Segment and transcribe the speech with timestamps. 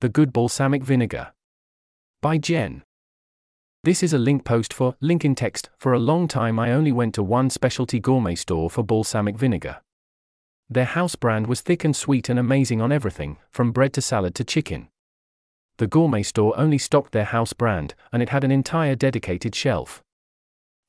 [0.00, 1.32] The Good Balsamic Vinegar.
[2.22, 2.84] By Jenn.
[3.82, 5.70] This is a link post for, link in text.
[5.76, 9.80] For a long time, I only went to one specialty gourmet store for balsamic vinegar.
[10.70, 14.36] Their house brand was thick and sweet and amazing on everything, from bread to salad
[14.36, 14.86] to chicken.
[15.78, 20.04] The gourmet store only stocked their house brand, and it had an entire dedicated shelf.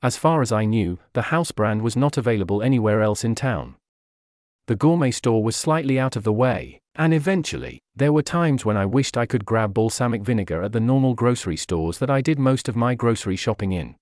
[0.03, 3.73] As far as I knew, the house brand was not available anywhere else in town.
[4.69, 8.77] The gourmet store was slightly out of the way, and eventually, there were times when
[8.77, 12.37] I wished I could grab balsamic vinegar at the normal grocery stores that I did
[12.37, 13.95] most of my grocery shopping in.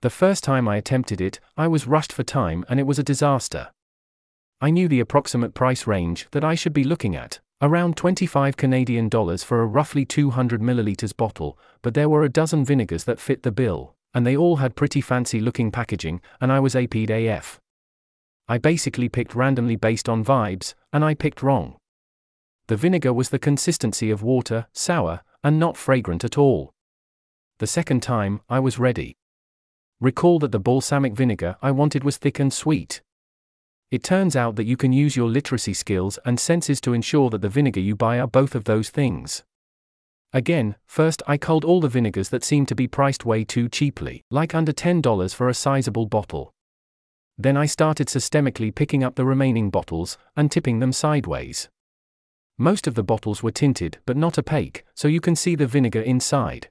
[0.00, 3.02] The first time I attempted it, I was rushed for time and it was a
[3.02, 3.72] disaster.
[4.58, 9.10] I knew the approximate price range that I should be looking at, around 25 Canadian
[9.10, 13.42] dollars for a roughly 200 milliliters bottle, but there were a dozen vinegars that fit
[13.42, 17.60] the bill, and they all had pretty fancy looking packaging, and I was AP'd AF.
[18.46, 21.76] I basically picked randomly based on vibes, and I picked wrong.
[22.66, 26.72] The vinegar was the consistency of water, sour, and not fragrant at all.
[27.58, 29.16] The second time, I was ready.
[30.00, 33.00] Recall that the balsamic vinegar I wanted was thick and sweet.
[33.90, 37.42] It turns out that you can use your literacy skills and senses to ensure that
[37.42, 39.44] the vinegar you buy are both of those things.
[40.32, 44.24] Again, first I culled all the vinegars that seemed to be priced way too cheaply,
[44.30, 46.53] like under $10 for a sizable bottle.
[47.36, 51.68] Then I started systemically picking up the remaining bottles and tipping them sideways.
[52.58, 56.00] Most of the bottles were tinted but not opaque, so you can see the vinegar
[56.00, 56.68] inside.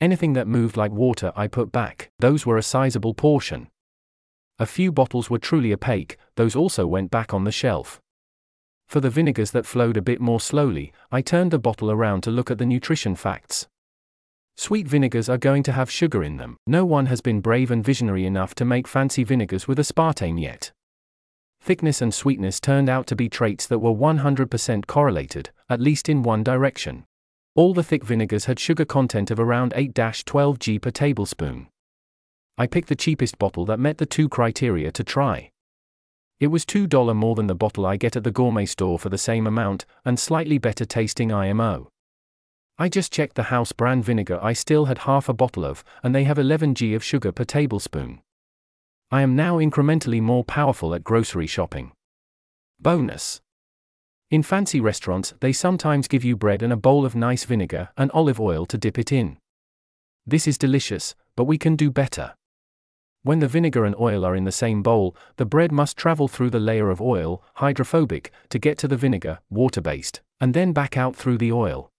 [0.00, 3.68] Anything that moved like water I put back, those were a sizable portion.
[4.58, 8.00] A few bottles were truly opaque, those also went back on the shelf.
[8.88, 12.30] For the vinegars that flowed a bit more slowly, I turned the bottle around to
[12.30, 13.66] look at the nutrition facts.
[14.58, 16.56] Sweet vinegars are going to have sugar in them.
[16.66, 20.72] No one has been brave and visionary enough to make fancy vinegars with aspartame yet.
[21.60, 26.22] Thickness and sweetness turned out to be traits that were 100% correlated, at least in
[26.22, 27.04] one direction.
[27.54, 31.68] All the thick vinegars had sugar content of around 8 12 g per tablespoon.
[32.56, 35.50] I picked the cheapest bottle that met the two criteria to try.
[36.40, 39.18] It was $2 more than the bottle I get at the gourmet store for the
[39.18, 41.88] same amount, and slightly better tasting IMO.
[42.78, 46.14] I just checked the house brand vinegar I still had half a bottle of, and
[46.14, 48.20] they have 11g of sugar per tablespoon.
[49.10, 51.92] I am now incrementally more powerful at grocery shopping.
[52.78, 53.40] Bonus.
[54.30, 58.10] In fancy restaurants, they sometimes give you bread and a bowl of nice vinegar and
[58.10, 59.38] olive oil to dip it in.
[60.26, 62.34] This is delicious, but we can do better.
[63.22, 66.50] When the vinegar and oil are in the same bowl, the bread must travel through
[66.50, 70.96] the layer of oil, hydrophobic, to get to the vinegar, water based, and then back
[70.96, 71.90] out through the oil.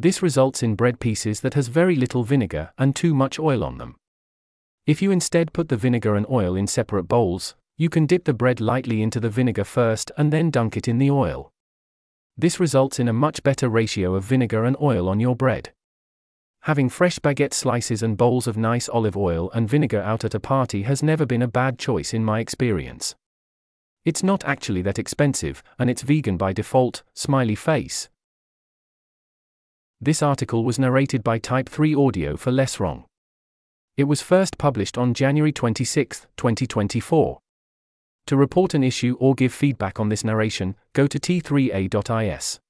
[0.00, 3.78] This results in bread pieces that has very little vinegar and too much oil on
[3.78, 3.96] them.
[4.86, 8.32] If you instead put the vinegar and oil in separate bowls, you can dip the
[8.32, 11.52] bread lightly into the vinegar first and then dunk it in the oil.
[12.36, 15.72] This results in a much better ratio of vinegar and oil on your bread.
[16.62, 20.40] Having fresh baguette slices and bowls of nice olive oil and vinegar out at a
[20.40, 23.16] party has never been a bad choice in my experience.
[24.04, 28.08] It's not actually that expensive, and it's vegan by default, smiley face.
[30.00, 33.04] This article was narrated by Type 3 Audio for Less Wrong.
[33.96, 37.40] It was first published on January 26, 2024.
[38.28, 42.60] To report an issue or give feedback on this narration, go to t3a.is.